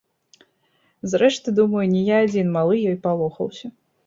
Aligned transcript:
Зрэшты, 1.11 1.53
думаю, 1.59 1.83
не 1.93 2.01
я 2.09 2.17
адзін 2.29 2.51
малы 2.57 2.75
ёй 2.89 2.97
палохаўся. 3.05 3.73